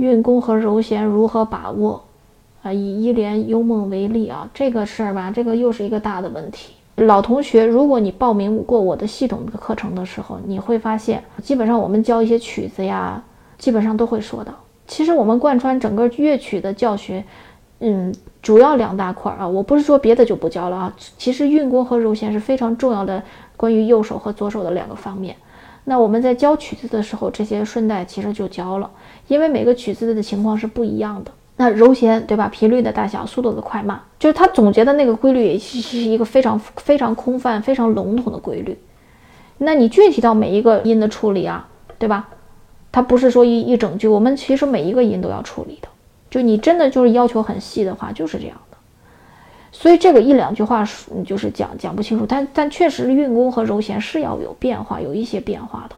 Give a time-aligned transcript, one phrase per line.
[0.00, 2.02] 运弓和柔弦如何把握？
[2.62, 6.72] 啊，以一帘幽梦为例啊，这个事儿吧，这个又是一个大的问题。
[6.96, 13.22] 老同学，如果你报名过我的系统的课程的时候，你会发现，基本上我们教一些曲子呀，
[13.58, 14.54] 基本上都会说到。
[14.86, 17.22] 其实我们贯穿整个乐曲的教学，
[17.80, 20.94] 嗯，主要两大块啊，我不是说别的就不教了啊。
[21.18, 23.22] 其实运弓和柔弦是非常重要的，
[23.54, 25.36] 关于右手和左手的两个方面。
[25.84, 28.90] 那我们在教曲子的时候，这些顺带其实就教了，
[29.28, 31.30] 因为每个曲子的情况是不一样的。
[31.56, 32.48] 那柔弦对吧？
[32.48, 38.78] 频率的大小、速度的快慢，就是他总结的那个规律，也是一个非常非常空泛、非常笼统的规律。
[39.58, 42.28] 那你具体到每一个音的处理啊，对吧？
[42.92, 45.88] 它不是说一一整句，我们其实每一个音都要处理的。
[46.30, 48.56] 就你真的就是要求很细的话，就是这样。
[49.72, 50.86] 所以这个一两句话
[51.24, 55.96] 就是讲讲不清楚，但但确实运功和柔弦是要有变化，有一些变化的。